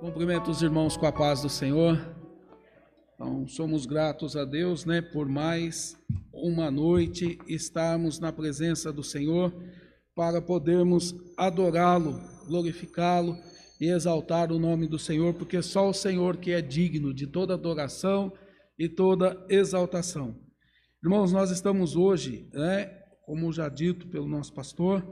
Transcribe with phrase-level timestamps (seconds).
[0.00, 2.00] Cumprimento os irmãos com a paz do Senhor.
[3.14, 5.94] Então, somos gratos a Deus, né, por mais
[6.32, 9.52] uma noite estarmos na presença do Senhor
[10.16, 13.36] para podermos adorá-lo, glorificá-lo
[13.78, 17.52] e exaltar o nome do Senhor, porque só o Senhor que é digno de toda
[17.52, 18.32] adoração
[18.78, 20.34] e toda exaltação.
[21.04, 22.86] Irmãos, nós estamos hoje, né,
[23.26, 25.06] como já dito pelo nosso pastor,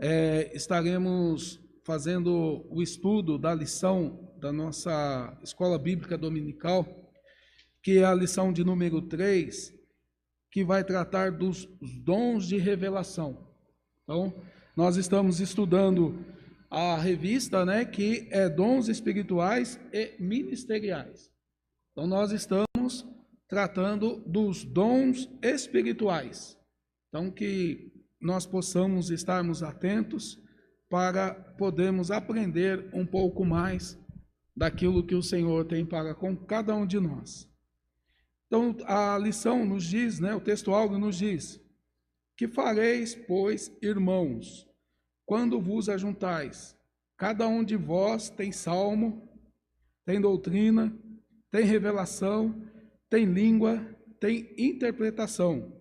[0.00, 6.86] é, estaremos fazendo o estudo da lição da nossa escola bíblica dominical,
[7.82, 9.72] que é a lição de número 3,
[10.52, 11.66] que vai tratar dos
[12.04, 13.54] dons de revelação.
[14.02, 14.34] Então,
[14.76, 16.26] nós estamos estudando
[16.70, 21.32] a revista, né, que é Dons Espirituais e Ministeriais.
[21.92, 23.08] Então, nós estamos
[23.48, 26.54] tratando dos dons espirituais.
[27.08, 30.38] Então, que nós possamos estarmos atentos
[30.88, 33.98] para podermos aprender um pouco mais
[34.56, 37.48] daquilo que o Senhor tem para com cada um de nós.
[38.46, 41.60] Então, a lição nos diz, né, o texto algo nos diz:
[42.36, 44.66] Que fareis, pois, irmãos,
[45.26, 46.76] quando vos ajuntais?
[47.16, 49.28] Cada um de vós tem salmo,
[50.06, 50.96] tem doutrina,
[51.50, 52.64] tem revelação,
[53.10, 53.84] tem língua,
[54.20, 55.76] tem interpretação.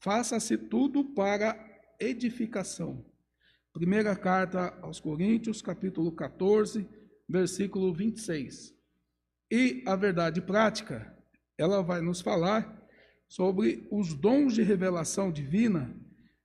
[0.00, 1.56] Faça-se tudo para
[2.00, 3.04] edificação.
[3.80, 6.86] Primeira carta aos Coríntios, capítulo 14,
[7.26, 8.74] versículo 26.
[9.50, 11.16] E a verdade prática,
[11.56, 12.86] ela vai nos falar
[13.26, 15.96] sobre os dons de revelação divina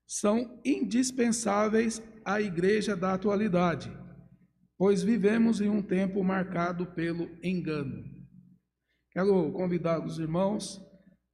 [0.08, 3.92] são indispensáveis à igreja da atualidade,
[4.77, 8.02] pois vivemos em um tempo marcado pelo engano.
[9.11, 10.81] Quero convidar os irmãos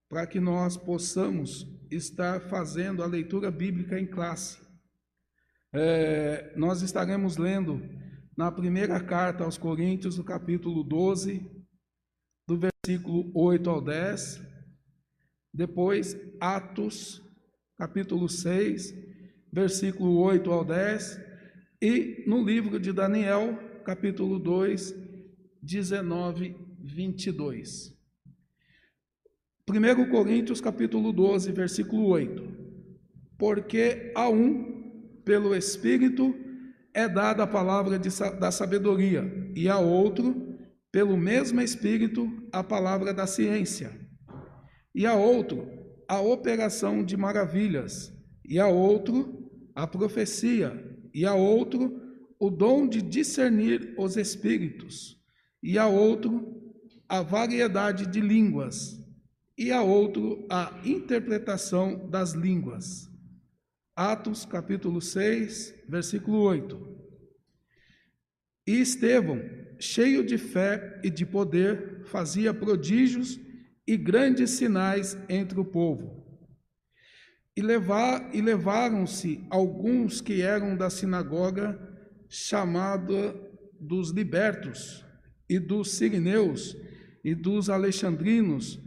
[0.10, 4.61] para que nós possamos estar fazendo a leitura bíblica em classe.
[5.74, 7.82] É, nós estaremos lendo
[8.38, 11.50] na primeira carta aos Coríntios, no capítulo 12,
[12.46, 14.42] do versículo 8 ao 10.
[15.54, 17.22] Depois, Atos,
[17.78, 18.94] capítulo 6,
[19.52, 21.22] versículo 8 ao 10.
[21.82, 24.94] E no livro de Daniel, capítulo 2,
[25.62, 27.98] 19, 22.
[29.70, 32.44] 1 Coríntios, capítulo 12, versículo 8.
[33.38, 34.71] Porque a um
[35.24, 36.36] pelo Espírito
[36.94, 38.10] é dada a palavra de,
[38.40, 40.58] da sabedoria, e a outro,
[40.92, 43.98] pelo mesmo Espírito, a palavra da ciência,
[44.94, 45.68] e a outro,
[46.08, 52.02] a operação de maravilhas, e a outro, a profecia, e a outro,
[52.40, 55.18] o dom de discernir os espíritos,
[55.64, 56.60] e a outro,
[57.08, 59.00] a variedade de línguas,
[59.58, 63.11] e a outro, a interpretação das línguas.
[64.02, 66.76] Atos capítulo 6, versículo 8.
[68.66, 69.40] E Estevão,
[69.80, 73.40] cheio de fé e de poder, fazia prodígios
[73.86, 76.20] e grandes sinais entre o povo.
[77.56, 81.80] E, levar, e levaram-se alguns que eram da sinagoga
[82.28, 83.36] chamada
[83.80, 85.06] dos libertos,
[85.48, 86.76] e dos sirineus,
[87.24, 88.80] e dos alexandrinos,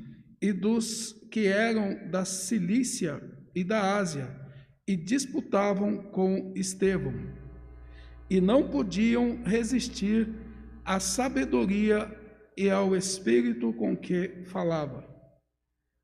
[0.43, 3.23] e dos que eram da Cilícia
[3.55, 4.43] e da Ásia,
[4.87, 7.15] e disputavam com Estevão,
[8.29, 10.29] e não podiam resistir
[10.85, 12.11] à sabedoria
[12.57, 15.05] e ao espírito com que falava.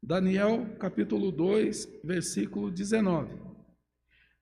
[0.03, 3.39] Daniel capítulo 2, versículo 19.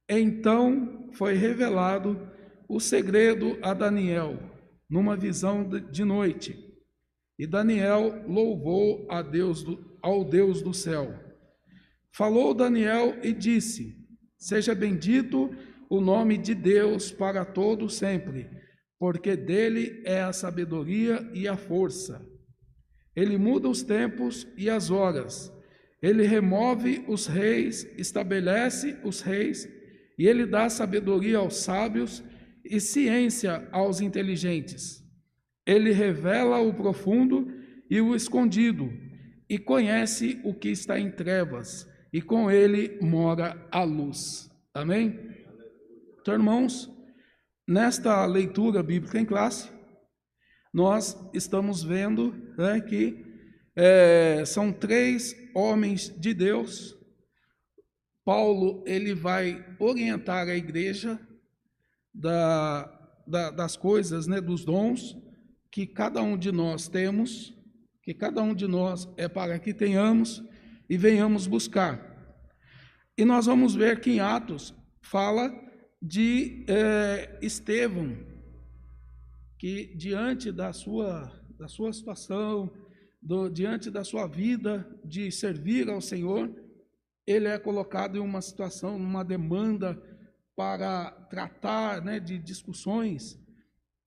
[0.09, 2.31] Então foi revelado
[2.69, 4.39] o segredo a Daniel
[4.89, 6.65] numa visão de noite.
[7.39, 11.13] E Daniel louvou a Deus do, ao Deus do céu.
[12.13, 13.98] Falou Daniel e disse:
[14.39, 15.51] Seja bendito
[15.91, 18.49] o nome de Deus para todo sempre,
[18.97, 22.25] porque dele é a sabedoria e a força.
[23.17, 25.53] Ele muda os tempos e as horas.
[26.01, 29.69] Ele remove os reis, estabelece os reis,
[30.17, 32.23] e ele dá sabedoria aos sábios
[32.65, 35.03] e ciência aos inteligentes.
[35.67, 37.53] Ele revela o profundo
[37.91, 38.93] e o escondido,
[39.51, 44.51] e conhece o que está em trevas e com ele mora a luz.
[44.73, 45.19] Amém?
[46.21, 46.91] Então, irmãos,
[47.67, 49.71] nesta leitura bíblica em classe,
[50.73, 53.25] nós estamos vendo né, que
[53.75, 56.97] é, são três homens de Deus.
[58.25, 61.19] Paulo ele vai orientar a igreja
[62.13, 62.85] da,
[63.27, 65.17] da, das coisas, né, dos dons
[65.71, 67.55] que cada um de nós temos,
[68.03, 70.43] que cada um de nós é para que tenhamos
[70.89, 72.09] e venhamos buscar.
[73.17, 75.53] E nós vamos ver que em Atos fala
[76.01, 78.17] de é, Estevão,
[79.59, 82.73] que diante da sua, da sua situação,
[83.21, 86.49] do, diante da sua vida de servir ao Senhor,
[87.27, 90.01] ele é colocado em uma situação, numa demanda
[90.57, 93.39] para tratar né, de discussões,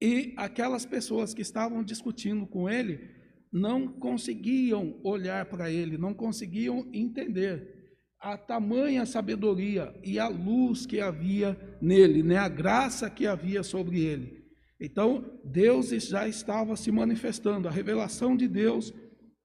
[0.01, 3.20] e aquelas pessoas que estavam discutindo com ele
[3.51, 7.81] não conseguiam olhar para ele, não conseguiam entender
[8.19, 13.99] a tamanha sabedoria e a luz que havia nele, né, a graça que havia sobre
[13.99, 14.41] ele.
[14.79, 18.93] Então, Deus já estava se manifestando, a revelação de Deus,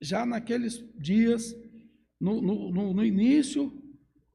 [0.01, 1.55] já naqueles dias,
[2.21, 3.73] no, no, no início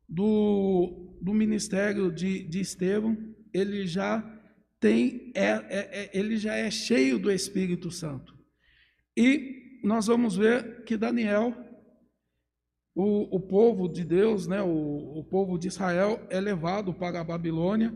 [0.08, 3.18] do, do ministério de, de Estevão,
[3.54, 4.22] ele já
[4.80, 8.34] tem, é, é, é, ele já é cheio do Espírito Santo.
[9.16, 11.56] E nós vamos ver que Daniel,
[12.96, 17.24] o, o povo de Deus, né, o, o povo de Israel, é levado para a
[17.24, 17.94] Babilônia,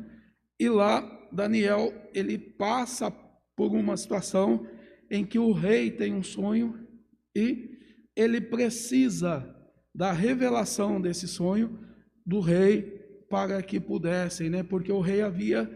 [0.60, 3.12] e lá Daniel ele passa
[3.56, 4.68] por uma situação
[5.10, 6.88] em que o rei tem um sonho
[7.36, 7.78] e
[8.16, 9.54] ele precisa
[9.94, 11.80] da revelação desse sonho
[12.26, 12.82] do rei
[13.30, 14.64] para que pudessem, né?
[14.64, 15.70] Porque o rei havia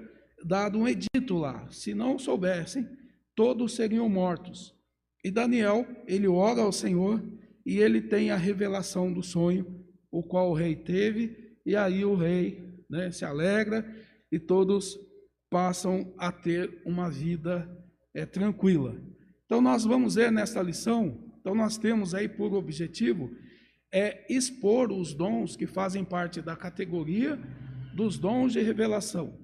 [0.44, 1.68] dado um edito lá.
[1.70, 2.88] Se não soubessem,
[3.36, 4.76] todos seriam mortos.
[5.24, 7.22] E Daniel, ele ora ao Senhor
[7.66, 12.16] e ele tem a revelação do sonho, o qual o rei teve, e aí o
[12.16, 13.86] rei né, se alegra
[14.32, 14.98] e todos
[15.50, 17.70] passam a ter uma vida
[18.14, 18.96] é, tranquila.
[19.46, 23.30] Então, nós vamos ver nesta lição, então nós temos aí por objetivo
[23.92, 27.40] é expor os dons que fazem parte da categoria
[27.96, 29.38] dos dons de revelação.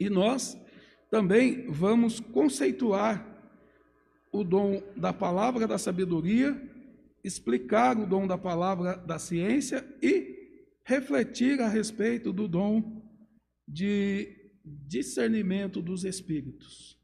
[0.00, 0.56] E nós
[1.10, 3.35] também vamos conceituar
[4.36, 6.60] o dom da palavra da sabedoria,
[7.24, 10.36] explicar o dom da palavra da ciência e
[10.84, 13.02] refletir a respeito do dom
[13.66, 16.96] de discernimento dos espíritos.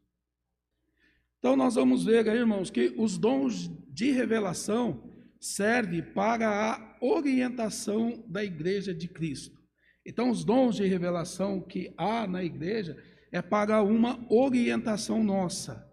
[1.38, 8.44] Então nós vamos ver, irmãos, que os dons de revelação servem para a orientação da
[8.44, 9.60] igreja de Cristo.
[10.06, 12.96] Então os dons de revelação que há na igreja
[13.32, 15.91] é para uma orientação nossa.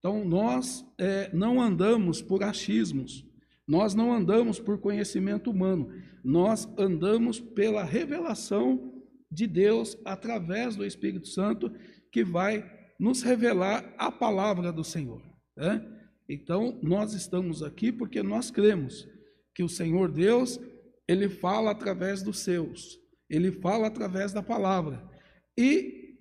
[0.00, 3.24] Então nós é, não andamos por achismos,
[3.68, 5.92] nós não andamos por conhecimento humano,
[6.24, 11.70] nós andamos pela revelação de Deus através do Espírito Santo
[12.10, 12.68] que vai
[12.98, 15.22] nos revelar a palavra do Senhor.
[15.56, 15.86] Né?
[16.28, 19.06] Então, nós estamos aqui porque nós cremos
[19.54, 20.58] que o Senhor Deus,
[21.06, 22.98] ele fala através dos seus,
[23.28, 25.08] ele fala através da palavra.
[25.56, 26.16] E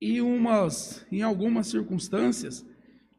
[0.00, 2.64] em, umas, em algumas circunstâncias,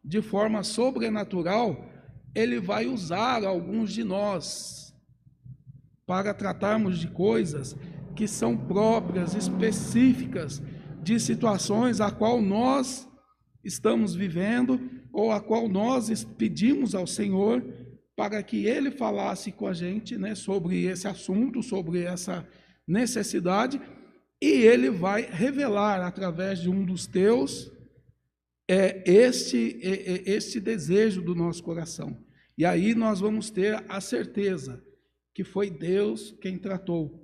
[0.03, 1.89] de forma sobrenatural,
[2.35, 4.93] ele vai usar alguns de nós
[6.05, 7.75] para tratarmos de coisas
[8.15, 10.61] que são próprias, específicas
[11.01, 13.07] de situações a qual nós
[13.63, 14.79] estamos vivendo
[15.11, 17.63] ou a qual nós pedimos ao Senhor
[18.15, 22.47] para que ele falasse com a gente, né, sobre esse assunto, sobre essa
[22.87, 23.81] necessidade,
[24.41, 27.71] e ele vai revelar através de um dos teus
[28.67, 32.23] é este é, este desejo do nosso coração.
[32.57, 34.83] E aí nós vamos ter a certeza
[35.33, 37.23] que foi Deus quem tratou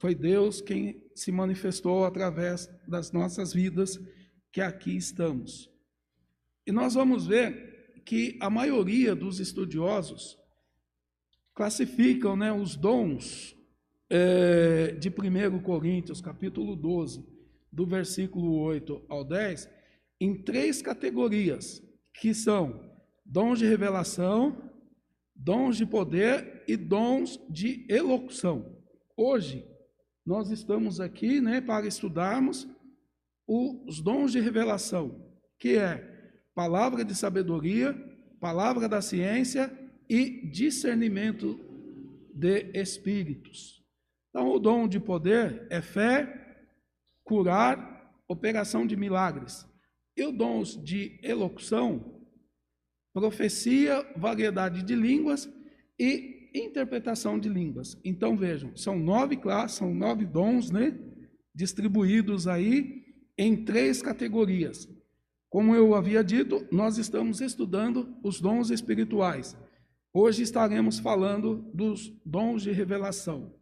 [0.00, 4.00] foi Deus quem se manifestou através das nossas vidas
[4.50, 5.70] que aqui estamos.
[6.66, 10.38] E nós vamos ver que a maioria dos estudiosos
[11.54, 13.54] classificam né, os dons
[14.08, 17.22] é, de 1 Coríntios, capítulo 12,
[17.70, 19.68] do versículo 8 ao 10,
[20.20, 21.82] em três categorias,
[22.14, 22.90] que são
[23.24, 24.70] dons de revelação,
[25.34, 28.76] dons de poder e dons de elocução.
[29.16, 29.66] Hoje,
[30.26, 32.68] nós estamos aqui né, para estudarmos
[33.48, 35.26] os dons de revelação,
[35.58, 36.06] que é
[36.54, 37.94] palavra de sabedoria,
[38.38, 39.72] palavra da ciência
[40.08, 41.58] e discernimento
[42.34, 43.84] de espíritos.
[44.28, 46.66] Então, o dom de poder é fé,
[47.24, 49.66] curar, operação de milagres.
[50.20, 52.20] E os dons de elocução,
[53.10, 55.50] profecia, variedade de línguas
[55.98, 57.98] e interpretação de línguas.
[58.04, 60.94] Então vejam, são nove classes, são nove dons, né?
[61.54, 63.02] Distribuídos aí
[63.38, 64.86] em três categorias.
[65.48, 69.56] Como eu havia dito, nós estamos estudando os dons espirituais.
[70.12, 73.58] Hoje estaremos falando dos dons de revelação.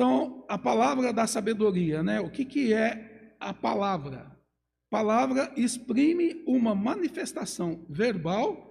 [0.00, 2.20] Então, a palavra da sabedoria, né?
[2.20, 4.34] O que, que é a palavra?
[4.88, 8.66] Palavra exprime uma manifestação verbal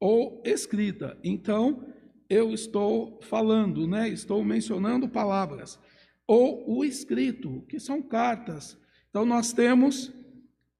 [0.00, 1.18] ou escrita.
[1.22, 1.84] Então,
[2.26, 4.08] eu estou falando, né?
[4.08, 5.78] Estou mencionando palavras.
[6.26, 8.74] ou o escrito, que são cartas.
[9.10, 10.10] Então nós temos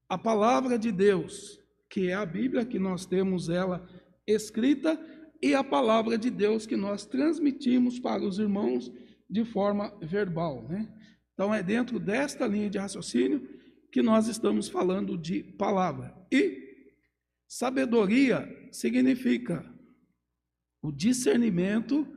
[0.09, 3.87] a palavra de Deus, que é a Bíblia, que nós temos ela
[4.25, 4.99] escrita,
[5.39, 8.91] e a palavra de Deus que nós transmitimos para os irmãos
[9.33, 10.67] de forma verbal.
[10.69, 10.87] Né?
[11.33, 13.49] Então é dentro desta linha de raciocínio
[13.91, 16.15] que nós estamos falando de palavra.
[16.31, 16.87] E
[17.47, 19.65] sabedoria significa
[20.83, 22.07] o discernimento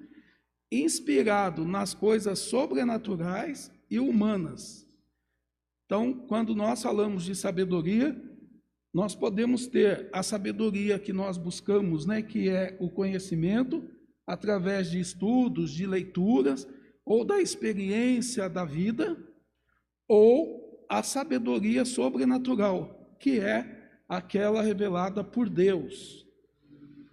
[0.71, 4.87] inspirado nas coisas sobrenaturais e humanas.
[5.87, 8.21] Então, quando nós falamos de sabedoria,
[8.93, 13.89] nós podemos ter a sabedoria que nós buscamos, né, que é o conhecimento
[14.27, 16.67] através de estudos, de leituras
[17.07, 19.17] ou da experiência da vida,
[20.09, 26.27] ou a sabedoria sobrenatural, que é aquela revelada por Deus,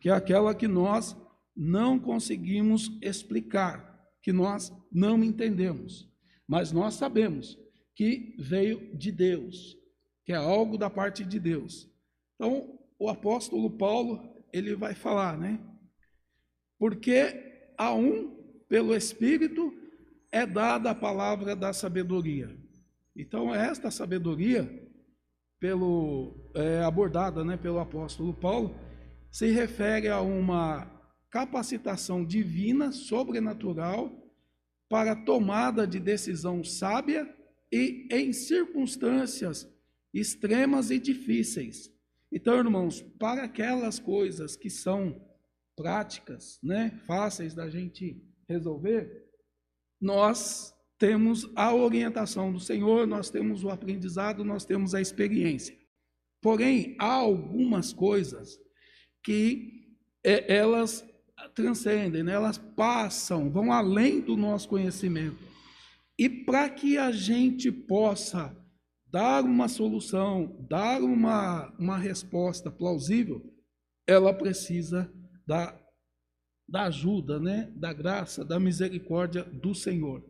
[0.01, 1.15] que é aquela que nós
[1.55, 6.11] não conseguimos explicar, que nós não entendemos,
[6.47, 7.57] mas nós sabemos
[7.95, 9.77] que veio de Deus,
[10.25, 11.87] que é algo da parte de Deus.
[12.35, 15.59] Então, o apóstolo Paulo, ele vai falar, né?
[16.79, 18.31] Porque a um,
[18.67, 19.82] pelo Espírito,
[20.33, 22.57] é dada a palavra da sabedoria.
[23.15, 24.67] Então, esta sabedoria,
[25.59, 28.75] pelo, é, abordada né, pelo apóstolo Paulo,
[29.31, 30.91] se refere a uma
[31.29, 34.11] capacitação divina, sobrenatural,
[34.89, 37.31] para tomada de decisão sábia
[37.71, 39.71] e em circunstâncias
[40.11, 41.91] extremas e difíceis.
[42.31, 45.23] Então, irmãos, para aquelas coisas que são
[45.75, 49.22] práticas, né, fáceis da gente resolver,
[50.03, 55.77] nós temos a orientação do Senhor, nós temos o aprendizado, nós temos a experiência.
[56.41, 58.59] Porém, há algumas coisas
[59.23, 59.87] que
[60.21, 61.07] é, elas
[61.55, 62.33] transcendem, né?
[62.33, 65.37] elas passam, vão além do nosso conhecimento.
[66.19, 68.55] E para que a gente possa
[69.07, 73.41] dar uma solução, dar uma, uma resposta plausível,
[74.05, 75.09] ela precisa
[75.47, 75.79] da,
[76.67, 77.71] da ajuda, né?
[77.75, 80.23] da graça, da misericórdia do Senhor.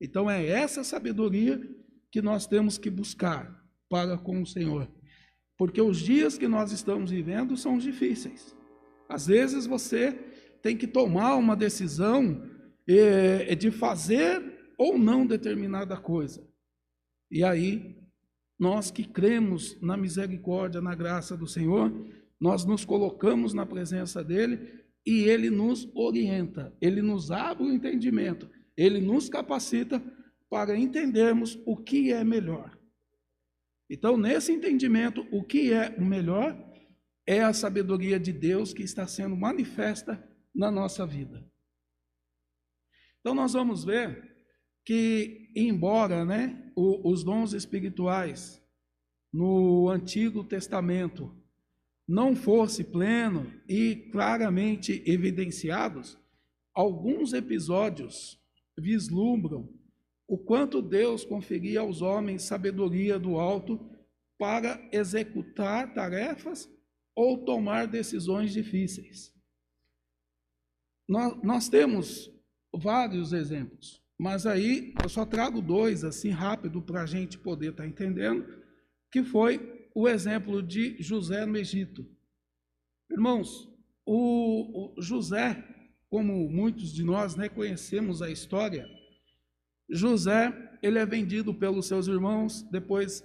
[0.00, 1.60] Então é essa sabedoria
[2.10, 4.88] que nós temos que buscar para com o Senhor.
[5.56, 8.54] Porque os dias que nós estamos vivendo são difíceis.
[9.08, 10.12] Às vezes você
[10.62, 12.42] tem que tomar uma decisão
[12.88, 16.46] é, de fazer ou não determinada coisa.
[17.30, 17.96] E aí,
[18.58, 21.92] nós que cremos na misericórdia, na graça do Senhor,
[22.40, 28.50] nós nos colocamos na presença dele e ele nos orienta, ele nos abre o entendimento,
[28.76, 30.02] ele nos capacita
[30.50, 32.76] para entendermos o que é melhor.
[33.88, 36.60] Então, nesse entendimento, o que é o melhor
[37.26, 40.22] é a sabedoria de Deus que está sendo manifesta
[40.54, 41.44] na nossa vida.
[43.20, 44.36] Então nós vamos ver
[44.84, 48.62] que, embora né, os dons espirituais
[49.32, 51.36] no Antigo Testamento
[52.06, 56.18] não fosse pleno e claramente evidenciados,
[56.74, 58.40] alguns episódios
[58.78, 59.68] vislumbram
[60.28, 63.80] o quanto Deus conferia aos homens sabedoria do alto
[64.38, 66.70] para executar tarefas
[67.14, 69.34] ou tomar decisões difíceis.
[71.08, 72.30] Nós, nós temos
[72.74, 77.84] vários exemplos, mas aí eu só trago dois assim rápido para a gente poder estar
[77.84, 78.46] tá entendendo,
[79.10, 82.06] que foi o exemplo de José no Egito.
[83.10, 83.66] Irmãos,
[84.04, 85.64] o, José,
[86.10, 88.86] como muitos de nós né, conhecemos a história,
[89.88, 93.24] José ele é vendido pelos seus irmãos, depois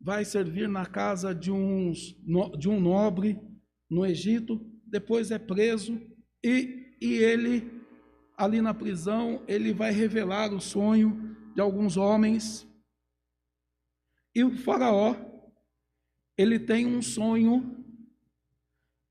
[0.00, 2.16] vai servir na casa de, uns,
[2.58, 3.38] de um nobre
[3.88, 6.00] no Egito, depois é preso
[6.42, 7.70] e e ele,
[8.36, 12.66] ali na prisão, ele vai revelar o sonho de alguns homens.
[14.34, 15.14] E o faraó,
[16.38, 17.84] ele tem um sonho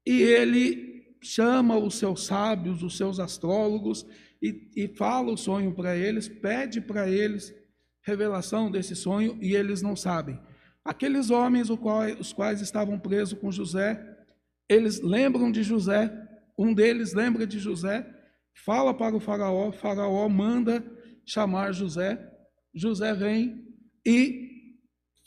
[0.05, 4.07] e ele chama os seus sábios, os seus astrólogos
[4.41, 7.53] e, e fala o sonho para eles, pede para eles
[8.01, 10.39] revelação desse sonho e eles não sabem.
[10.83, 14.17] Aqueles homens os quais estavam presos com José,
[14.69, 16.25] eles lembram de José
[16.57, 18.05] um deles lembra de José,
[18.65, 20.83] fala para o faraó, faraó manda
[21.23, 22.19] chamar José,
[22.73, 23.63] José vem
[24.05, 24.46] e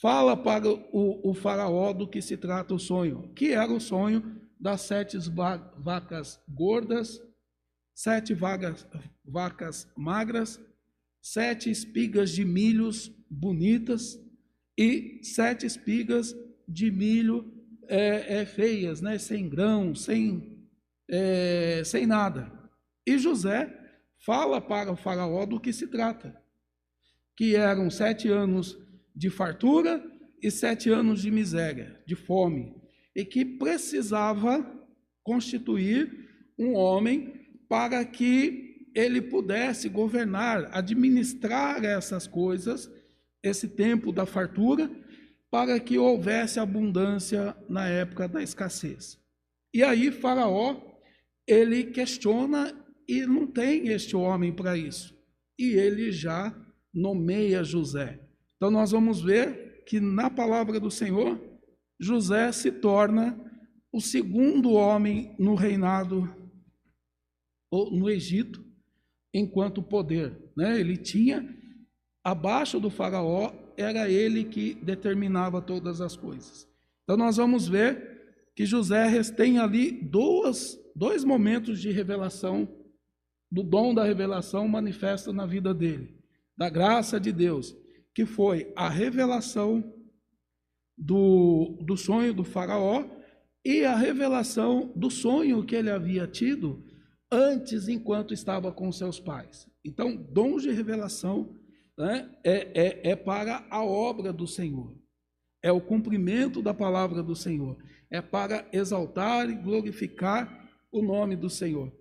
[0.01, 4.41] fala para o, o faraó do que se trata o sonho, que era o sonho
[4.59, 5.19] das sete
[5.79, 7.21] vacas gordas,
[7.95, 8.87] sete vagas,
[9.25, 10.61] vacas magras,
[11.21, 14.19] sete espigas de milhos bonitas
[14.77, 16.35] e sete espigas
[16.67, 17.53] de milho
[17.89, 20.67] é, é, feias, né, sem grão, sem
[21.09, 22.51] é, sem nada.
[23.05, 23.77] E José
[24.25, 26.41] fala para o faraó do que se trata.
[27.37, 28.79] que eram sete anos
[29.15, 30.03] de fartura
[30.43, 32.75] e sete anos de miséria, de fome,
[33.15, 34.65] e que precisava
[35.23, 37.33] constituir um homem
[37.69, 42.91] para que ele pudesse governar, administrar essas coisas,
[43.43, 44.91] esse tempo da fartura,
[45.51, 49.19] para que houvesse abundância na época da escassez.
[49.73, 50.81] E aí Faraó,
[51.47, 52.73] ele questiona
[53.09, 55.17] e não tem este homem para isso.
[55.59, 56.55] E ele já
[56.95, 58.20] nomeia José.
[58.61, 61.41] Então nós vamos ver que na palavra do Senhor,
[61.99, 63.41] José se torna
[63.91, 66.29] o segundo homem no reinado
[67.73, 68.63] no Egito
[69.33, 70.53] enquanto poder.
[70.55, 70.79] Né?
[70.79, 71.57] Ele tinha,
[72.23, 76.69] abaixo do faraó, era ele que determinava todas as coisas.
[77.05, 82.69] Então nós vamos ver que José tem ali duas, dois momentos de revelação,
[83.51, 86.15] do dom da revelação manifesta na vida dele,
[86.55, 87.75] da graça de Deus,
[88.15, 89.95] que foi a revelação
[90.97, 93.05] do, do sonho do faraó
[93.65, 96.85] e a revelação do sonho que ele havia tido
[97.31, 99.69] antes, enquanto estava com seus pais.
[99.85, 101.57] Então, dons de revelação
[101.97, 104.95] né, é, é, é para a obra do Senhor,
[105.63, 107.77] é o cumprimento da palavra do Senhor,
[108.11, 111.93] é para exaltar e glorificar o nome do Senhor.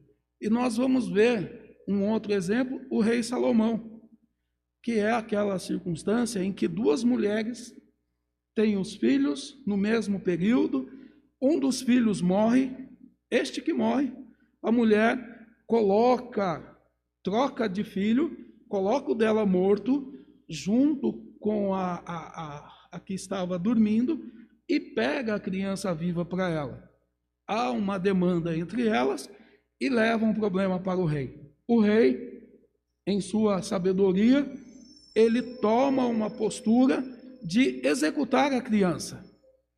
[0.42, 3.89] E nós vamos ver um outro exemplo, o rei Salomão,
[4.82, 7.74] que é aquela circunstância em que duas mulheres
[8.56, 10.90] têm os filhos no mesmo período,
[11.42, 12.72] um dos filhos morre,
[13.32, 14.12] este que morre
[14.62, 15.18] a mulher
[15.66, 16.78] coloca,
[17.24, 18.36] troca de filho,
[18.68, 20.14] coloca o dela morto,
[20.50, 24.22] junto com a, a, a, a que estava dormindo,
[24.68, 26.90] e pega a criança viva para ela.
[27.48, 29.30] Há uma demanda entre elas
[29.82, 31.40] e leva um problema para o rei.
[31.68, 32.48] O rei,
[33.08, 34.46] em sua sabedoria,
[35.16, 37.04] ele toma uma postura
[37.44, 39.24] de executar a criança.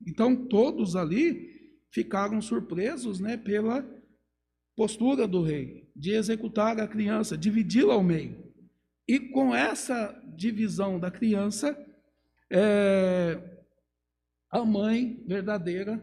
[0.05, 1.49] Então todos ali
[1.91, 3.85] ficaram surpresos, né, pela
[4.75, 8.51] postura do rei de executar a criança, dividi-la ao meio.
[9.07, 11.77] E com essa divisão da criança,
[12.49, 13.39] é,
[14.49, 16.01] a mãe verdadeira,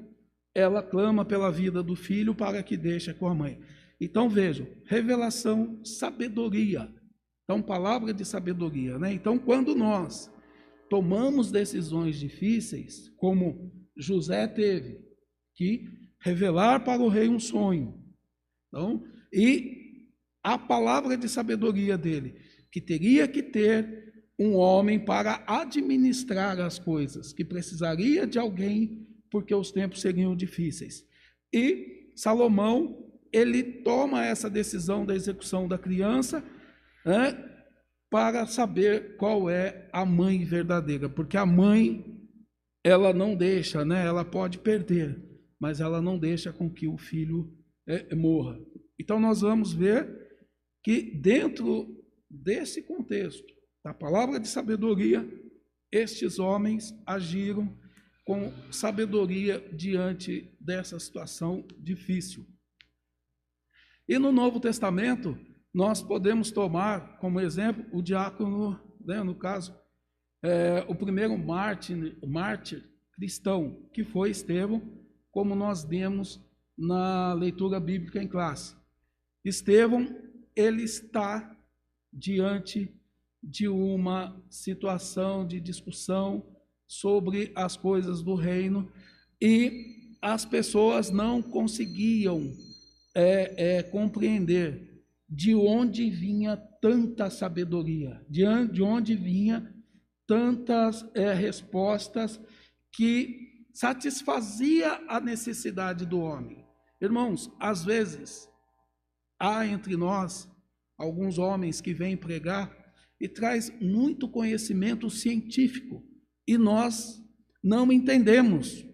[0.55, 3.61] ela clama pela vida do filho para que deixe com a mãe.
[4.01, 6.88] Então vejam, revelação, sabedoria.
[7.49, 9.11] Então, palavra de sabedoria, né?
[9.11, 10.31] Então, quando nós
[10.91, 15.01] tomamos decisões difíceis, como José teve
[15.55, 15.87] que
[16.21, 18.05] revelar para o rei um sonho,
[18.69, 20.11] então, e
[20.45, 22.35] a palavra de sabedoria dele,
[22.71, 29.55] que teria que ter um homem para administrar as coisas, que precisaria de alguém porque
[29.55, 31.03] os tempos seriam difíceis.
[31.51, 36.45] E Salomão, ele toma essa decisão da execução da criança
[37.05, 37.33] né,
[38.11, 42.05] para saber qual é a mãe verdadeira, porque a mãe,
[42.85, 45.23] ela não deixa, né, ela pode perder,
[45.61, 47.53] mas ela não deixa com que o filho
[47.87, 48.59] é, morra.
[48.99, 50.09] Então, nós vamos ver
[50.83, 51.97] que, dentro
[52.31, 53.47] desse contexto,
[53.85, 55.27] da palavra de sabedoria,
[55.91, 57.77] estes homens agiram
[58.25, 62.47] com sabedoria diante dessa situação difícil.
[64.07, 65.39] E no Novo Testamento,
[65.79, 69.73] nós podemos tomar como exemplo o diácono, né, no caso,
[70.43, 74.83] é, o primeiro mártir, mártir cristão, que foi Estevão,
[75.31, 76.45] como nós demos
[76.77, 78.75] na leitura bíblica em classe.
[79.45, 80.21] Estevão,
[80.57, 81.57] ele está
[82.12, 82.93] diante
[83.41, 86.45] de uma situação de discussão
[86.88, 88.91] sobre as coisas do reino
[89.41, 92.53] e as pessoas não conseguiam
[93.14, 94.88] é, é, compreender
[95.29, 99.75] de onde vinha tanta sabedoria, de, de onde vinha
[100.27, 102.41] tantas é, respostas
[102.93, 106.64] que satisfazia a necessidade do homem.
[107.01, 108.49] Irmãos, às vezes
[109.38, 110.51] há entre nós
[110.97, 112.77] alguns homens que vêm pregar
[113.21, 116.05] e traz muito conhecimento científico
[116.47, 117.23] e nós
[117.62, 118.85] não entendemos.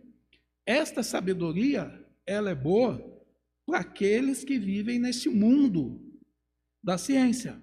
[0.67, 1.93] Esta sabedoria,
[2.27, 3.03] ela é boa
[3.65, 6.04] para aqueles que vivem neste mundo
[6.85, 7.61] da ciência.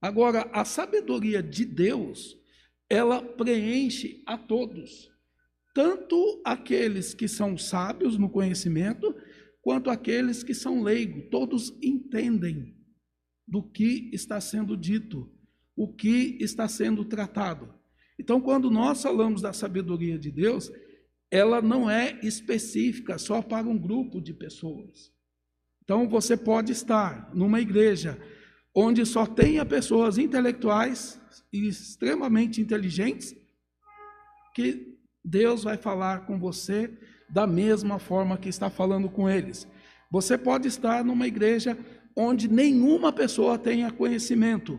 [0.00, 2.36] Agora, a sabedoria de Deus,
[2.90, 5.10] ela preenche a todos,
[5.72, 9.14] tanto aqueles que são sábios no conhecimento,
[9.60, 12.76] quanto aqueles que são leigos, todos entendem
[13.46, 15.32] do que está sendo dito,
[15.76, 17.72] o que está sendo tratado.
[18.18, 20.70] Então, quando nós falamos da sabedoria de Deus,
[21.30, 25.12] ela não é específica só para um grupo de pessoas.
[25.88, 28.18] Então, você pode estar numa igreja
[28.74, 31.18] onde só tenha pessoas intelectuais
[31.50, 33.34] e extremamente inteligentes,
[34.54, 36.92] que Deus vai falar com você
[37.30, 39.66] da mesma forma que está falando com eles.
[40.12, 41.74] Você pode estar numa igreja
[42.14, 44.78] onde nenhuma pessoa tenha conhecimento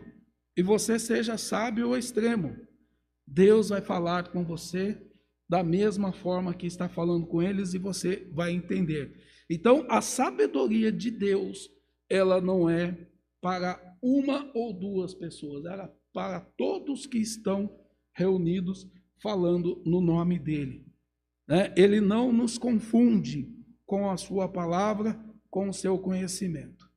[0.56, 2.56] e você seja sábio ao extremo.
[3.26, 4.96] Deus vai falar com você
[5.48, 9.12] da mesma forma que está falando com eles e você vai entender.
[9.50, 11.68] Então, a sabedoria de Deus,
[12.08, 12.96] ela não é
[13.40, 17.76] para uma ou duas pessoas, ela é para todos que estão
[18.12, 18.88] reunidos
[19.20, 20.86] falando no nome dele.
[21.48, 21.74] Né?
[21.76, 23.52] Ele não nos confunde
[23.84, 26.88] com a sua palavra, com o seu conhecimento.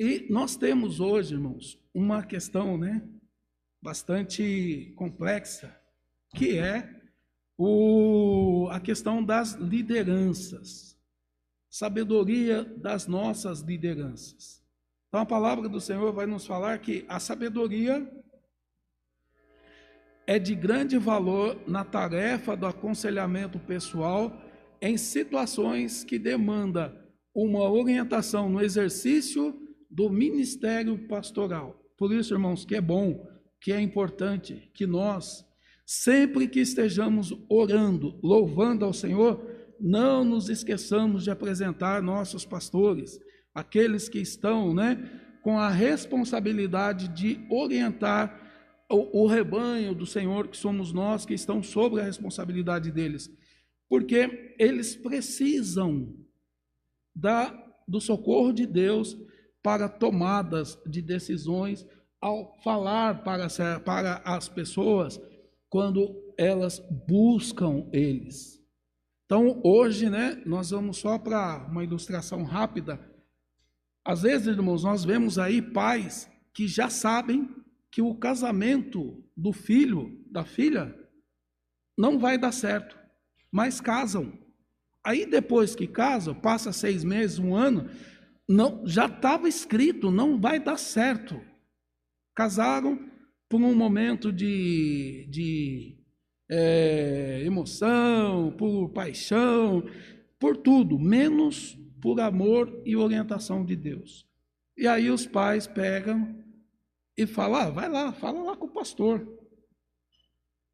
[0.00, 3.06] E nós temos hoje, irmãos, uma questão, né,
[3.82, 5.78] bastante complexa,
[6.34, 6.96] que é
[8.70, 10.96] a questão das lideranças,
[11.68, 14.62] sabedoria das nossas lideranças.
[15.08, 18.06] Então a palavra do Senhor vai nos falar que a sabedoria
[20.26, 24.36] é de grande valor na tarefa do aconselhamento pessoal
[24.80, 26.94] em situações que demanda
[27.34, 29.54] uma orientação no exercício
[29.90, 31.80] do ministério pastoral.
[31.96, 33.26] Por isso, irmãos, que é bom,
[33.60, 35.45] que é importante que nós,
[35.86, 39.40] sempre que estejamos orando, louvando ao Senhor,
[39.78, 43.20] não nos esqueçamos de apresentar nossos pastores,
[43.54, 45.08] aqueles que estão, né,
[45.42, 48.42] com a responsabilidade de orientar
[48.90, 53.30] o, o rebanho do Senhor, que somos nós, que estão sobre a responsabilidade deles,
[53.88, 56.16] porque eles precisam
[57.14, 57.54] da,
[57.86, 59.16] do socorro de Deus
[59.62, 61.86] para tomadas de decisões,
[62.20, 63.46] ao falar para,
[63.84, 65.20] para as pessoas
[65.76, 68.64] quando elas buscam eles.
[69.26, 72.98] Então, hoje, né, nós vamos só para uma ilustração rápida.
[74.02, 77.54] Às vezes, irmãos, nós vemos aí pais que já sabem
[77.90, 80.98] que o casamento do filho, da filha,
[81.94, 82.98] não vai dar certo,
[83.52, 84.32] mas casam.
[85.04, 87.90] Aí depois que casam, passa seis meses, um ano,
[88.48, 91.38] não, já estava escrito, não vai dar certo.
[92.34, 93.14] Casaram
[93.48, 95.96] por um momento de, de
[96.50, 99.84] é, emoção, por paixão,
[100.38, 104.26] por tudo, menos por amor e orientação de Deus.
[104.76, 106.44] E aí os pais pegam
[107.16, 109.26] e fala, ah, vai lá, fala lá com o pastor.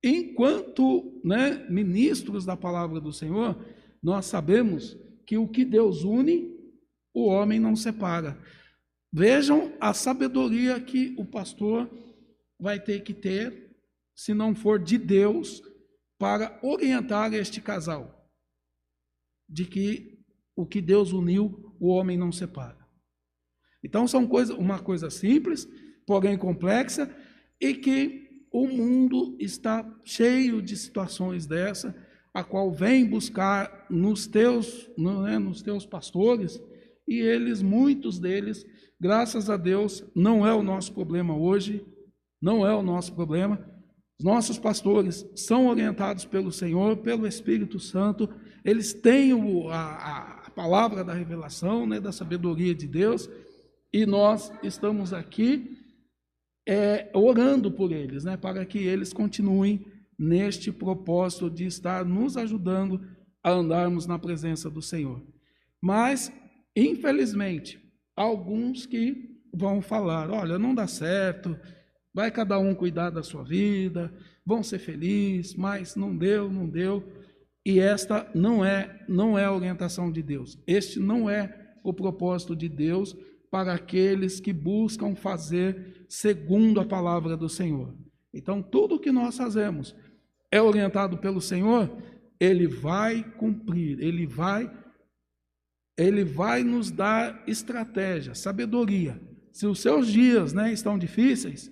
[0.03, 3.65] Enquanto né, ministros da palavra do Senhor,
[4.03, 6.53] nós sabemos que o que Deus une,
[7.15, 8.37] o homem não separa.
[9.13, 11.89] Vejam a sabedoria que o pastor
[12.63, 13.75] vai ter que ter,
[14.15, 15.61] se não for de Deus,
[16.17, 18.31] para orientar este casal.
[19.49, 22.79] De que o que Deus uniu, o homem não separa.
[23.83, 25.69] Então são coisa, uma coisa simples,
[26.07, 27.13] porém complexa,
[27.61, 31.93] e que o mundo está cheio de situações dessa,
[32.33, 36.63] a qual vem buscar nos teus, né, nos teus pastores,
[37.09, 38.65] e eles, muitos deles,
[39.01, 41.85] graças a Deus, não é o nosso problema hoje,
[42.43, 43.59] não é o nosso problema.
[44.19, 48.29] Os nossos pastores são orientados pelo Senhor, pelo Espírito Santo,
[48.65, 53.29] eles têm o, a, a, palavra da revelação, né, da sabedoria de Deus,
[53.93, 55.79] e nós estamos aqui
[56.69, 59.85] é, orando por eles, né, para que eles continuem
[60.19, 63.01] neste propósito de estar nos ajudando
[63.43, 65.21] a andarmos na presença do Senhor.
[65.81, 66.33] Mas,
[66.77, 67.81] infelizmente,
[68.15, 71.59] alguns que vão falar: olha, não dá certo,
[72.15, 74.13] vai cada um cuidar da sua vida,
[74.45, 77.03] vão ser felizes, mas não deu, não deu.
[77.65, 80.59] E esta não é, não é a orientação de Deus.
[80.67, 83.17] Este não é o propósito de Deus
[83.51, 87.95] para aqueles que buscam fazer segundo a palavra do Senhor.
[88.33, 89.95] Então, tudo que nós fazemos
[90.51, 91.91] é orientado pelo Senhor,
[92.39, 94.71] ele vai cumprir, ele vai
[95.97, 99.21] ele vai nos dar estratégia, sabedoria.
[99.53, 101.72] Se os seus dias, né, estão difíceis,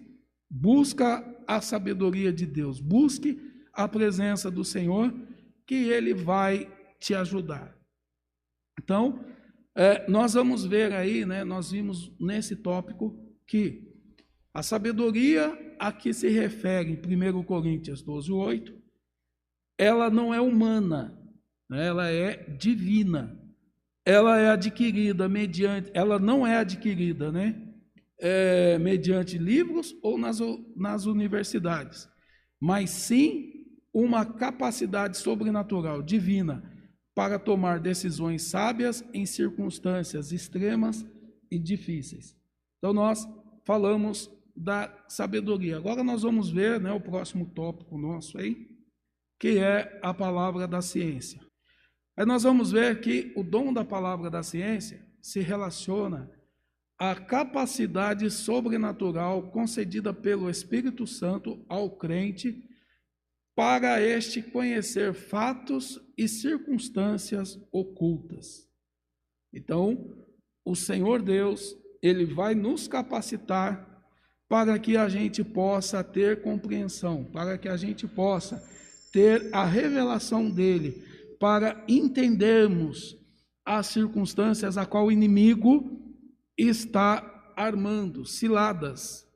[0.51, 3.39] busca a sabedoria de Deus, busque
[3.73, 5.15] a presença do Senhor,
[5.67, 7.77] que ele vai te ajudar.
[8.83, 9.25] Então,
[9.77, 13.89] é, nós vamos ver aí, né, nós vimos nesse tópico que
[14.53, 18.75] a sabedoria a que se refere em 1 Coríntios 12, 8,
[19.79, 21.17] ela não é humana,
[21.69, 23.39] né, ela é divina.
[24.05, 27.70] Ela é adquirida mediante, ela não é adquirida, né?
[28.23, 30.41] É, mediante livros ou nas,
[30.77, 32.07] nas universidades,
[32.61, 33.51] mas sim
[33.95, 36.63] uma capacidade sobrenatural, divina,
[37.15, 41.05] para tomar decisões sábias em circunstâncias extremas
[41.51, 42.37] e difíceis.
[42.79, 43.27] Então nós
[43.67, 45.77] falamos da sabedoria.
[45.77, 48.69] Agora nós vamos ver né, o próximo tópico nosso aí,
[49.39, 51.41] que é a palavra da ciência.
[52.17, 56.31] Aí nós vamos ver que o dom da palavra da ciência se relaciona
[57.01, 62.63] à capacidade sobrenatural concedida pelo Espírito Santo ao crente
[63.57, 68.69] para este conhecer fatos e circunstâncias ocultas.
[69.51, 70.15] Então,
[70.63, 73.89] o Senhor Deus, ele vai nos capacitar
[74.47, 78.63] para que a gente possa ter compreensão, para que a gente possa
[79.11, 81.03] ter a revelação dele,
[81.39, 83.17] para entendermos
[83.65, 86.00] as circunstâncias a qual o inimigo
[86.69, 89.27] está armando, ciladas,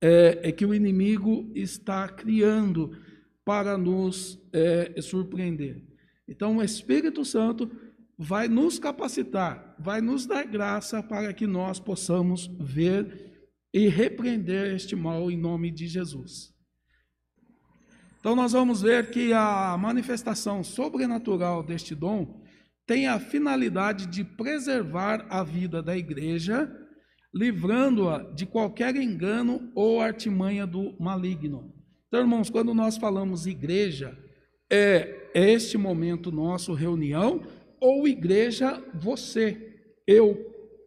[0.00, 2.96] é, é que o inimigo está criando
[3.44, 5.82] para nos é, surpreender.
[6.28, 7.70] Então, o Espírito Santo
[8.16, 14.94] vai nos capacitar, vai nos dar graça para que nós possamos ver e repreender este
[14.94, 16.54] mal em nome de Jesus.
[18.20, 22.43] Então, nós vamos ver que a manifestação sobrenatural deste dom
[22.86, 26.70] tem a finalidade de preservar a vida da igreja,
[27.34, 31.72] livrando-a de qualquer engano ou artimanha do maligno.
[32.08, 34.16] Então, irmãos, quando nós falamos igreja,
[34.70, 37.42] é este momento nosso, reunião,
[37.80, 39.74] ou igreja, você,
[40.06, 40.38] eu,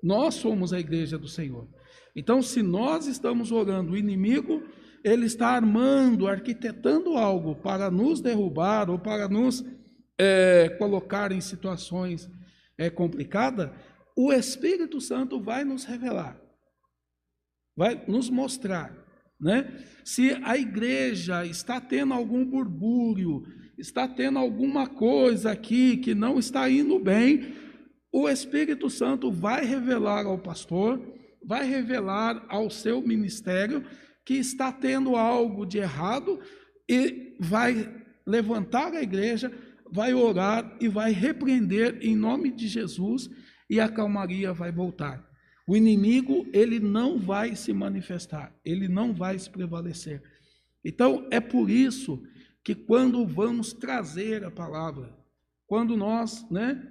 [0.02, 1.68] nós somos a igreja do Senhor.
[2.16, 4.64] Então, se nós estamos orando, o inimigo,
[5.04, 9.64] ele está armando, arquitetando algo para nos derrubar ou para nos
[10.18, 12.30] é, colocar em situações
[12.78, 13.70] é, complicadas,
[14.16, 16.40] o Espírito Santo vai nos revelar,
[17.76, 18.96] vai nos mostrar,
[19.40, 19.84] né?
[20.04, 23.44] Se a igreja está tendo algum burbúrio,
[23.78, 27.54] está tendo alguma coisa aqui que não está indo bem,
[28.12, 31.00] o Espírito Santo vai revelar ao pastor,
[31.46, 33.86] vai revelar ao seu ministério
[34.26, 36.40] que está tendo algo de errado
[36.90, 37.94] e vai
[38.26, 39.52] levantar a igreja,
[39.92, 43.30] vai orar e vai repreender em nome de Jesus
[43.70, 45.26] e a calmaria vai voltar.
[45.68, 50.24] O inimigo, ele não vai se manifestar, ele não vai se prevalecer.
[50.84, 52.24] Então, é por isso
[52.64, 55.14] que quando vamos trazer a palavra,
[55.66, 56.82] quando nós, né,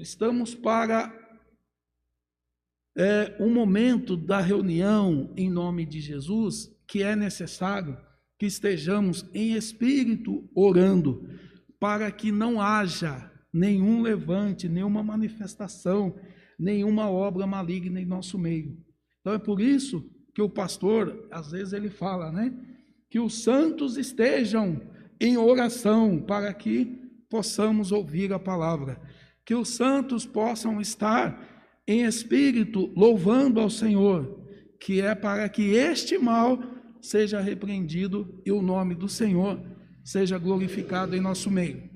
[0.00, 1.12] estamos para
[2.96, 7.96] é, um momento da reunião em nome de Jesus que é necessário
[8.38, 11.28] que estejamos em espírito orando,
[11.80, 16.14] para que não haja nenhum levante, nenhuma manifestação,
[16.58, 18.76] nenhuma obra maligna em nosso meio.
[19.20, 22.52] Então é por isso que o pastor, às vezes ele fala, né,
[23.10, 24.80] que os santos estejam
[25.20, 26.84] em oração para que
[27.28, 29.00] possamos ouvir a palavra,
[29.44, 34.44] que os santos possam estar em espírito, louvando ao Senhor,
[34.78, 36.62] que é para que este mal
[37.00, 39.60] seja repreendido e o nome do Senhor
[40.08, 41.90] seja glorificado em nosso meio.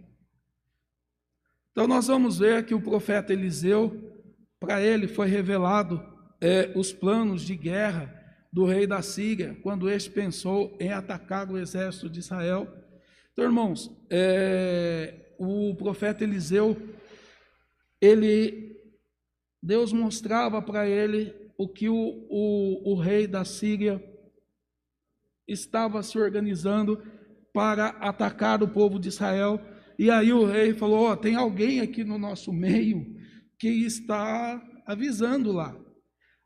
[1.71, 4.23] Então, nós vamos ver que o profeta Eliseu,
[4.61, 5.99] para ele foi revelado
[6.39, 8.15] é, os planos de guerra
[8.53, 12.69] do rei da Síria, quando este pensou em atacar o exército de Israel.
[13.33, 16.77] Então, irmãos, é, o profeta Eliseu,
[17.99, 18.79] ele
[19.63, 24.05] Deus mostrava para ele o que o, o, o rei da Síria
[25.49, 27.03] estava se organizando
[27.53, 29.61] para atacar o povo de Israel.
[29.99, 33.07] E aí o rei falou: oh, tem alguém aqui no nosso meio
[33.59, 35.77] que está avisando lá.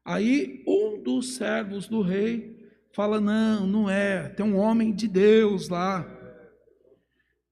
[0.04, 2.56] Aí um dos servos do rei
[2.94, 6.12] fala: Não, não é, tem um homem de Deus lá.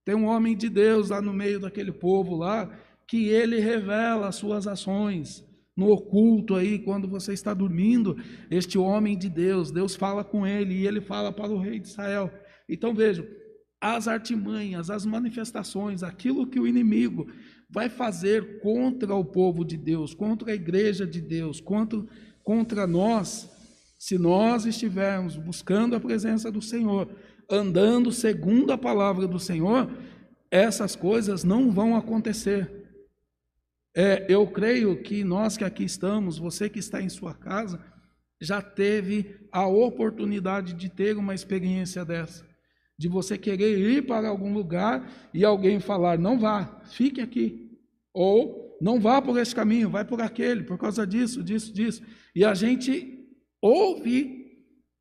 [0.05, 2.71] Tem um homem de Deus lá no meio daquele povo lá,
[3.09, 5.43] que ele revela as suas ações
[5.77, 8.17] no oculto aí, quando você está dormindo,
[8.51, 11.89] este homem de Deus, Deus fala com ele e ele fala para o rei de
[11.89, 12.31] Israel.
[12.69, 13.27] Então vejam,
[13.81, 17.27] as artimanhas, as manifestações, aquilo que o inimigo
[17.69, 22.03] vai fazer contra o povo de Deus, contra a igreja de Deus, contra,
[22.43, 23.51] contra nós,
[23.99, 27.09] se nós estivermos buscando a presença do Senhor,
[27.51, 29.91] andando segundo a palavra do Senhor,
[30.51, 32.71] essas coisas não vão acontecer.
[33.97, 37.81] É, eu creio que nós que aqui estamos, você que está em sua casa,
[38.41, 42.45] já teve a oportunidade de ter uma experiência dessa.
[42.99, 47.79] De você querer ir para algum lugar e alguém falar: não vá, fique aqui.
[48.13, 52.03] Ou não vá por esse caminho, vai por aquele, por causa disso, disso, disso.
[52.35, 53.27] E a gente
[53.61, 54.45] ouve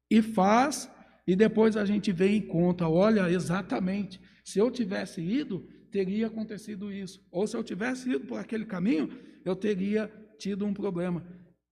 [0.10, 0.90] e faz,
[1.28, 6.92] e depois a gente vem em conta: olha, exatamente, se eu tivesse ido, teria acontecido
[6.92, 7.24] isso.
[7.32, 9.10] Ou se eu tivesse ido por aquele caminho,
[9.46, 11.26] eu teria tido um problema.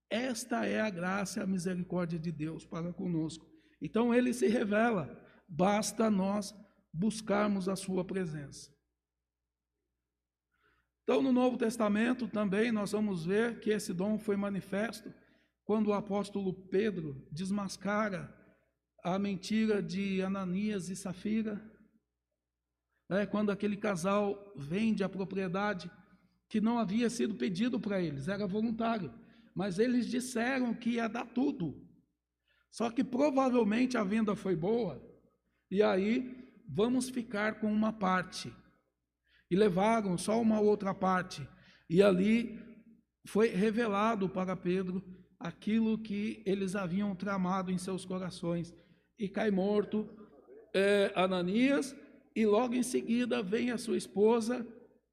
[0.08, 3.46] Esta é a graça e a misericórdia de Deus para conosco.
[3.80, 5.18] Então ele se revela,
[5.54, 6.54] basta nós
[6.90, 8.72] buscarmos a sua presença.
[11.02, 15.12] Então, no Novo Testamento também nós vamos ver que esse dom foi manifesto
[15.64, 18.34] quando o apóstolo Pedro desmascara
[19.04, 21.60] a mentira de Ananias e Safira,
[23.10, 25.90] é, quando aquele casal vende a propriedade
[26.48, 29.12] que não havia sido pedido para eles, era voluntário,
[29.54, 31.86] mas eles disseram que ia dar tudo.
[32.70, 35.11] Só que provavelmente a venda foi boa,
[35.72, 36.36] e aí
[36.68, 38.54] vamos ficar com uma parte.
[39.50, 41.48] E levaram só uma outra parte,
[41.88, 42.60] e ali
[43.26, 45.02] foi revelado para Pedro
[45.40, 48.74] aquilo que eles haviam tramado em seus corações
[49.18, 50.06] e cai morto
[50.74, 51.96] é, Ananias,
[52.36, 54.66] e logo em seguida vem a sua esposa,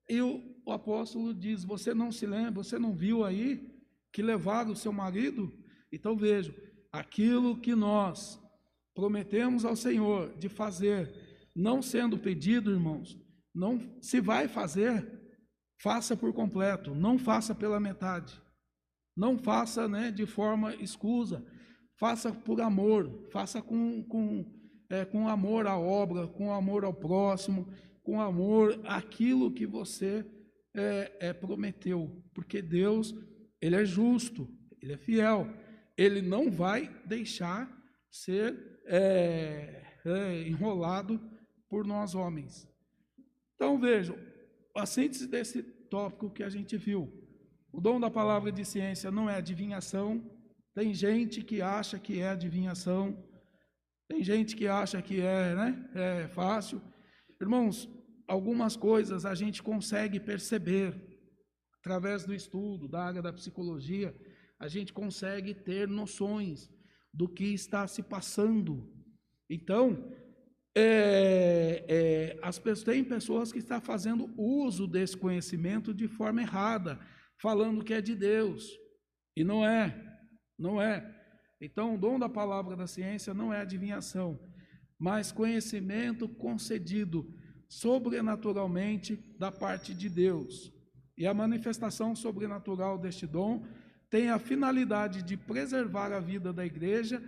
[0.09, 3.65] e o, o apóstolo diz: Você não se lembra, você não viu aí
[4.11, 5.53] que levaram o seu marido?
[5.89, 6.53] Então veja,
[6.91, 8.41] aquilo que nós
[8.93, 11.11] prometemos ao Senhor de fazer,
[11.55, 13.17] não sendo pedido, irmãos,
[13.53, 15.07] não se vai fazer,
[15.81, 18.39] faça por completo, não faça pela metade.
[19.15, 21.45] Não faça né, de forma escusa,
[21.97, 24.45] faça por amor, faça com, com,
[24.89, 27.67] é, com amor à obra, com amor ao próximo,
[28.01, 30.25] com amor àquilo que você
[30.73, 33.13] é, é, prometeu, porque Deus,
[33.61, 34.47] Ele é justo,
[34.81, 35.47] Ele é fiel,
[35.97, 37.69] Ele não vai deixar
[38.09, 41.21] ser é, é enrolado
[41.69, 42.67] por nós homens.
[43.55, 44.17] Então vejam,
[44.75, 47.13] a síntese desse tópico que a gente viu.
[47.71, 50.27] O dom da palavra de ciência não é adivinhação,
[50.73, 53.23] tem gente que acha que é adivinhação,
[54.07, 55.89] tem gente que acha que é, né?
[55.93, 56.81] É fácil.
[57.39, 57.87] Irmãos,
[58.27, 60.95] algumas coisas a gente consegue perceber
[61.79, 64.15] através do estudo da área da psicologia,
[64.59, 66.69] a gente consegue ter noções
[67.19, 68.89] do que está se passando.
[69.49, 70.09] Então,
[70.73, 76.97] é, é, as pessoas, tem pessoas que estão fazendo uso desse conhecimento de forma errada,
[77.41, 78.71] falando que é de Deus,
[79.35, 80.17] e não é.
[80.57, 81.13] Não é.
[81.59, 84.39] Então, o dom da palavra da ciência não é adivinhação,
[84.97, 87.35] mas conhecimento concedido
[87.67, 90.71] sobrenaturalmente da parte de Deus.
[91.17, 93.65] E a manifestação sobrenatural deste dom
[94.09, 97.21] tem a finalidade de preservar a vida da igreja,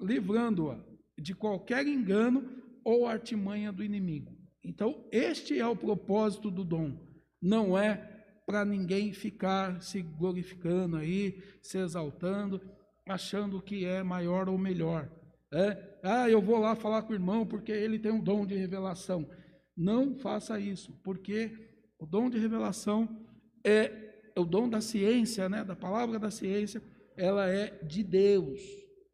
[0.00, 0.78] livrando-a
[1.18, 2.48] de qualquer engano
[2.84, 4.36] ou artimanha do inimigo.
[4.64, 6.98] Então, este é o propósito do dom.
[7.40, 7.96] Não é
[8.46, 12.60] para ninguém ficar se glorificando aí, se exaltando,
[13.06, 15.10] achando que é maior ou melhor.
[15.52, 15.98] É?
[16.02, 19.28] Ah, eu vou lá falar com o irmão porque ele tem um dom de revelação.
[19.76, 21.52] Não faça isso, porque
[21.98, 23.08] o dom de revelação
[23.64, 24.07] é
[24.38, 25.64] o dom da ciência, né?
[25.64, 26.82] da palavra da ciência,
[27.16, 28.60] ela é de Deus,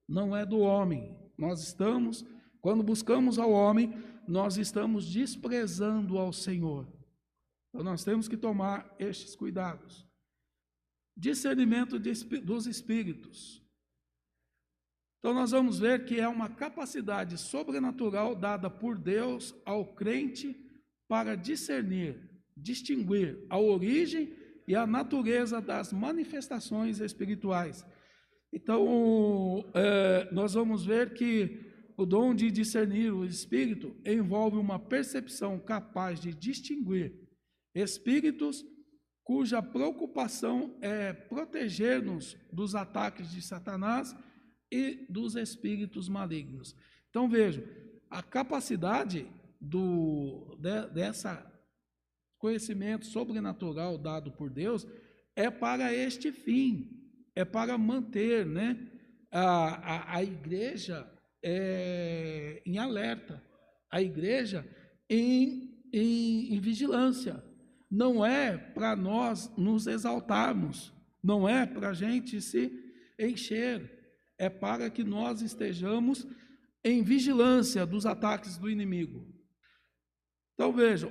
[0.08, 1.16] não é do homem.
[1.37, 2.24] Nós estamos,
[2.60, 3.94] quando buscamos ao homem,
[4.28, 6.87] nós estamos desprezando ao Senhor.
[7.68, 10.06] Então nós temos que tomar estes cuidados.
[11.16, 13.64] Discernimento de, dos espíritos.
[15.18, 20.54] Então nós vamos ver que é uma capacidade sobrenatural dada por Deus ao crente
[21.08, 27.85] para discernir, distinguir a origem e a natureza das manifestações espirituais.
[28.53, 35.59] Então, é, nós vamos ver que o dom de discernir o espírito envolve uma percepção
[35.59, 37.14] capaz de distinguir
[37.74, 38.64] espíritos
[39.24, 44.14] cuja preocupação é proteger-nos dos ataques de Satanás
[44.70, 46.77] e dos espíritos malignos.
[47.09, 47.64] Então vejam,
[48.11, 49.27] a capacidade
[49.61, 51.54] do de, dessa
[52.44, 54.87] conhecimento sobrenatural dado por Deus
[55.35, 56.90] é para este fim,
[57.35, 58.87] é para manter, né,
[59.33, 61.11] a, a, a igreja
[61.42, 63.42] é, em alerta,
[63.90, 64.62] a igreja
[65.09, 67.42] em, em, em vigilância
[67.90, 70.92] não é para nós nos exaltarmos,
[71.23, 72.71] não é para a gente se
[73.19, 73.90] encher,
[74.37, 76.27] é para que nós estejamos
[76.85, 79.27] em vigilância dos ataques do inimigo.
[80.52, 81.10] Então vejam,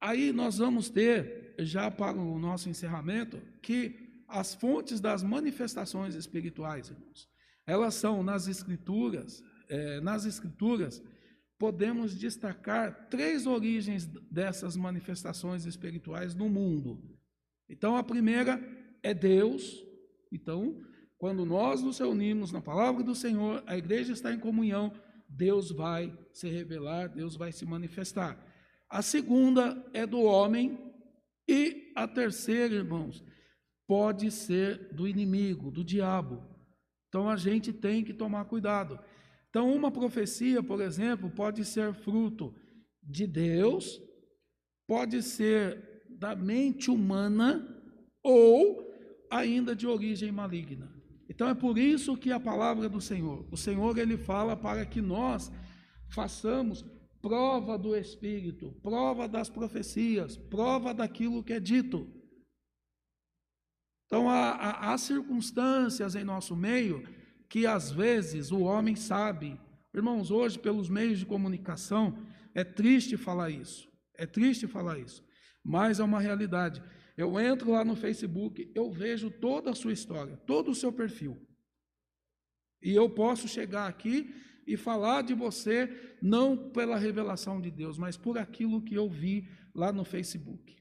[0.00, 6.88] aí nós vamos ter, já para o nosso encerramento, que as fontes das manifestações espirituais,
[6.88, 7.28] irmãos,
[7.66, 11.02] elas são nas escrituras, é, nas escrituras,
[11.58, 17.02] podemos destacar três origens dessas manifestações espirituais no mundo.
[17.68, 18.60] Então, a primeira
[19.02, 19.84] é Deus.
[20.32, 20.80] Então,
[21.18, 24.92] quando nós nos reunimos na palavra do Senhor, a igreja está em comunhão,
[25.28, 28.42] Deus vai se revelar, Deus vai se manifestar.
[28.90, 30.78] A segunda é do homem.
[31.48, 33.24] E a terceira, irmãos,
[33.86, 36.42] pode ser do inimigo, do diabo.
[37.08, 38.98] Então a gente tem que tomar cuidado.
[39.48, 42.54] Então, uma profecia, por exemplo, pode ser fruto
[43.02, 44.00] de Deus,
[44.86, 47.66] pode ser da mente humana
[48.22, 48.88] ou
[49.30, 50.92] ainda de origem maligna.
[51.28, 55.00] Então é por isso que a palavra do Senhor, o Senhor ele fala para que
[55.00, 55.50] nós
[56.12, 56.84] façamos
[57.20, 62.08] prova do Espírito, prova das profecias, prova daquilo que é dito.
[64.06, 67.06] Então, há, há, circunstâncias em nosso meio
[67.48, 69.60] que às vezes o homem sabe.
[69.94, 73.88] Irmãos, hoje, pelos meios de comunicação, é triste falar isso.
[74.16, 75.24] É triste falar isso.
[75.62, 76.82] Mas é uma realidade.
[77.16, 81.40] Eu entro lá no Facebook, eu vejo toda a sua história, todo o seu perfil.
[82.82, 84.34] E eu posso chegar aqui
[84.72, 85.90] e falar de você
[86.22, 90.76] não pela revelação de Deus, mas por aquilo que eu vi lá no Facebook.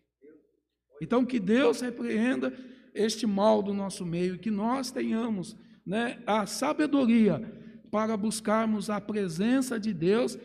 [1.01, 2.53] Então, que Deus repreenda
[2.93, 7.39] este mal do nosso meio, que nós tenhamos né, a sabedoria
[7.89, 10.37] para buscarmos a presença de Deus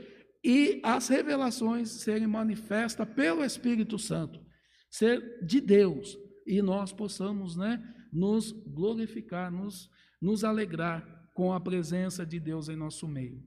[0.43, 4.41] e as revelações serem manifestas pelo Espírito Santo,
[4.91, 6.17] ser de Deus,
[6.47, 9.91] e nós possamos né, nos glorificar, nos,
[10.21, 13.43] nos alegrar com a presença de Deus em nosso meio.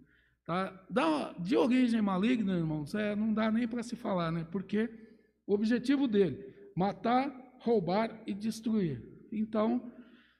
[0.45, 0.85] Tá?
[0.89, 4.45] Da, de origem maligna, irmãos, é, não dá nem para se falar, né?
[4.51, 4.89] porque
[5.45, 9.01] o objetivo dele, matar, roubar e destruir.
[9.31, 9.91] Então,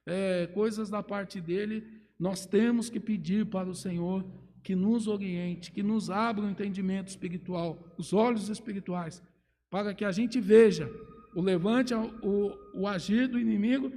[0.06, 1.84] é, coisas da parte dele,
[2.20, 4.26] nós temos que pedir para o Senhor
[4.64, 9.24] que nos oriente, que nos abra o entendimento espiritual, os olhos espirituais,
[9.70, 10.92] para que a gente veja
[11.36, 13.92] o levante, o, o agir do inimigo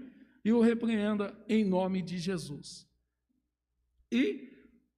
[0.45, 2.90] e o repreenda em nome de Jesus.
[4.13, 4.51] E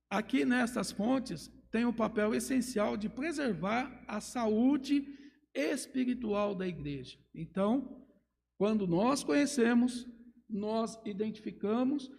[0.08, 5.06] aqui nessas fontes tem o papel essencial de preservar a saúde
[5.54, 7.18] espiritual da igreja.
[7.34, 8.06] Então,
[8.58, 10.06] quando nós conhecemos,
[10.48, 12.10] nós identificamos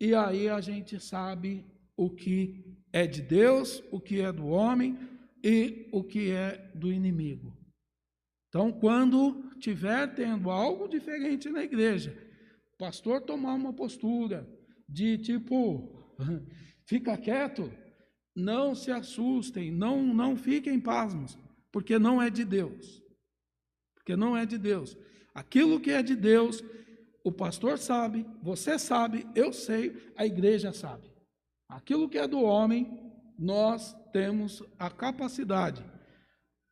[0.00, 1.64] e aí a gente sabe
[1.96, 4.98] o que é de Deus, o que é do homem
[5.44, 7.56] e o que é do inimigo.
[8.48, 12.16] Então, quando tiver tendo algo diferente na igreja,
[12.78, 14.48] pastor tomar uma postura
[14.88, 15.99] de tipo
[16.84, 17.72] Fica quieto,
[18.34, 21.38] não se assustem, não, não fiquem pasmos,
[21.70, 23.02] porque não é de Deus.
[23.94, 24.96] Porque não é de Deus.
[25.34, 26.62] Aquilo que é de Deus,
[27.22, 31.10] o pastor sabe, você sabe, eu sei, a igreja sabe.
[31.68, 35.84] Aquilo que é do homem, nós temos a capacidade,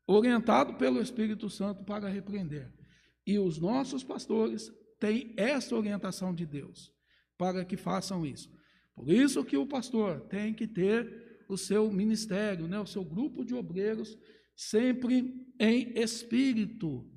[0.06, 2.72] orientado pelo Espírito Santo, para repreender.
[3.26, 6.92] E os nossos pastores têm essa orientação de Deus,
[7.36, 8.50] para que façam isso.
[8.98, 13.44] Por isso que o pastor tem que ter o seu ministério, né, o seu grupo
[13.44, 14.18] de obreiros,
[14.56, 17.08] sempre em espírito,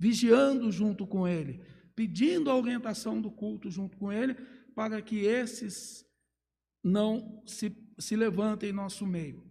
[0.00, 1.62] vigiando junto com ele,
[1.94, 4.34] pedindo a orientação do culto junto com ele,
[4.74, 6.04] para que esses
[6.82, 9.48] não se, se levantem em nosso meio.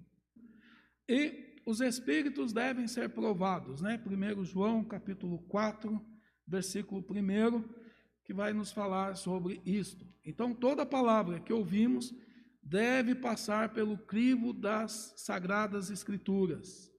[1.07, 4.01] E os espíritos devem ser provados, né?
[4.05, 6.05] 1 João capítulo 4,
[6.45, 7.86] versículo 1,
[8.27, 10.05] que vai nos falar sobre isto.
[10.23, 12.13] Então, toda palavra que ouvimos
[12.61, 16.91] deve passar pelo crivo das sagradas escrituras.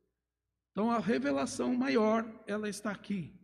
[0.73, 3.39] Então, a revelação maior, ela está aqui.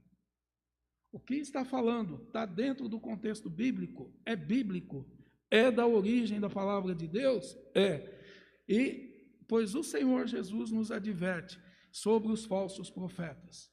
[1.13, 5.07] O que está falando está dentro do contexto bíblico, é bíblico,
[5.51, 7.55] é da origem da palavra de Deus?
[7.75, 8.19] É.
[8.67, 11.61] E, pois o Senhor Jesus nos adverte
[11.93, 13.71] sobre os falsos profetas.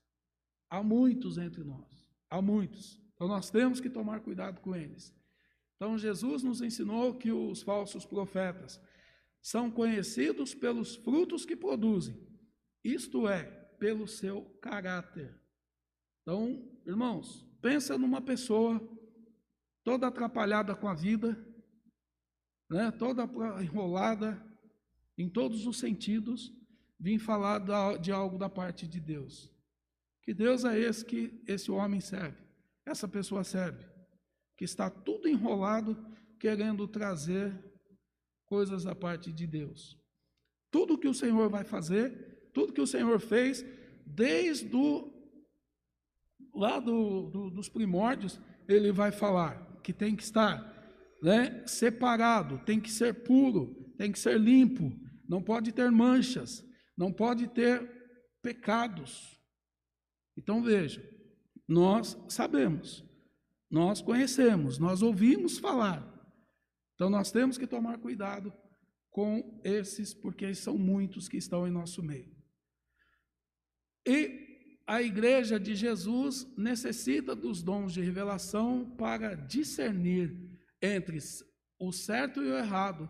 [0.70, 3.01] Há muitos entre nós, há muitos.
[3.22, 5.16] Então nós temos que tomar cuidado com eles.
[5.76, 8.82] Então Jesus nos ensinou que os falsos profetas
[9.40, 12.20] são conhecidos pelos frutos que produzem,
[12.84, 13.44] isto é,
[13.78, 15.40] pelo seu caráter.
[16.24, 18.82] Então, irmãos, pensa numa pessoa
[19.84, 21.38] toda atrapalhada com a vida,
[22.72, 23.30] né, toda
[23.62, 24.44] enrolada
[25.16, 26.52] em todos os sentidos,
[27.00, 27.60] vim falar
[28.00, 29.48] de algo da parte de Deus.
[30.24, 32.50] Que Deus é esse que esse homem serve?
[32.86, 33.86] Essa pessoa serve?
[34.58, 35.98] Que está tudo enrolado
[36.40, 37.54] querendo trazer
[38.46, 39.98] coisas da parte de Deus.
[40.72, 43.64] Tudo que o Senhor vai fazer, tudo que o Senhor fez,
[44.06, 45.12] desde o,
[46.54, 50.72] lá do, do, dos primórdios, ele vai falar que tem que estar
[51.22, 54.92] né, separado, tem que ser puro, tem que ser limpo,
[55.28, 56.64] não pode ter manchas,
[56.98, 57.88] não pode ter
[58.42, 59.40] pecados.
[60.36, 61.02] Então veja,
[61.68, 63.04] nós sabemos,
[63.70, 66.08] nós conhecemos, nós ouvimos falar.
[66.96, 68.54] Então nós temos que tomar cuidado
[69.10, 72.36] com esses, porque são muitos que estão em nosso meio.
[74.06, 74.42] E
[74.88, 80.38] a igreja de Jesus necessita dos dons de revelação para discernir
[80.82, 81.18] entre
[81.80, 83.10] o certo e o errado,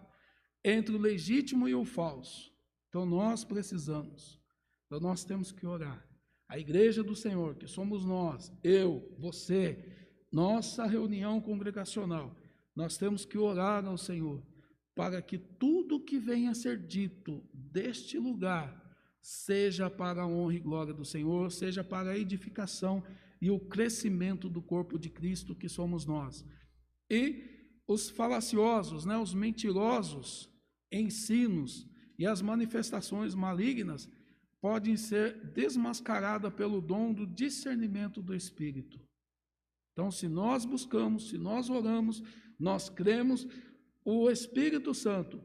[0.64, 2.52] entre o legítimo e o falso.
[2.90, 4.40] Então nós precisamos,
[4.86, 6.11] então nós temos que orar.
[6.52, 12.36] A igreja do Senhor, que somos nós, eu, você, nossa reunião congregacional,
[12.76, 14.46] nós temos que orar ao Senhor
[14.94, 18.78] para que tudo que venha a ser dito deste lugar
[19.22, 23.02] seja para a honra e glória do Senhor, seja para a edificação
[23.42, 26.46] e o crescimento do corpo de Cristo que somos nós.
[27.10, 27.46] E
[27.88, 30.50] os falaciosos, né, os mentirosos
[30.92, 31.88] ensinos
[32.20, 34.10] e as manifestações malignas
[34.62, 39.02] podem ser desmascaradas pelo dom do discernimento do Espírito.
[39.92, 42.22] Então, se nós buscamos, se nós oramos,
[42.60, 43.48] nós cremos,
[44.06, 45.42] o Espírito Santo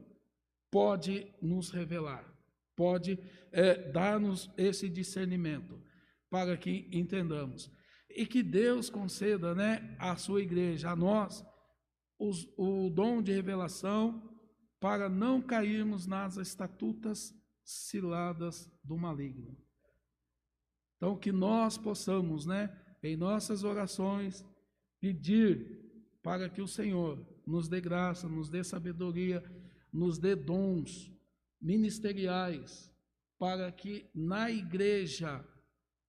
[0.71, 2.37] pode nos revelar
[2.77, 3.19] pode
[3.51, 5.81] é, dar-nos esse discernimento
[6.29, 7.71] para que entendamos.
[8.07, 11.43] E que Deus conceda né, à sua igreja, a nós,
[12.19, 14.23] os, o dom de revelação
[14.79, 17.33] para não cairmos nas estatutas
[17.67, 19.57] ciladas do maligno.
[20.95, 24.45] Então, que nós possamos, né, em nossas orações,
[24.99, 25.85] pedir
[26.23, 29.43] para que o Senhor nos dê graça, nos dê sabedoria,
[29.91, 31.11] nos dê dons
[31.61, 32.91] ministeriais,
[33.37, 35.45] para que na igreja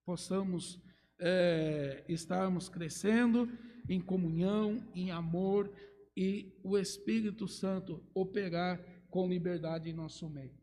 [0.05, 0.81] possamos
[1.19, 3.49] é, estarmos crescendo
[3.87, 5.71] em comunhão, em amor
[6.15, 8.79] e o Espírito Santo operar
[9.09, 10.58] com liberdade em nosso meio.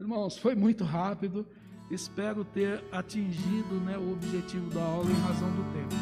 [0.00, 1.46] Irmãos, foi muito rápido,
[1.90, 5.94] espero ter atingido né, o objetivo da aula em razão do tempo.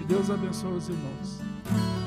[0.00, 1.97] Que Deus abençoe os irmãos.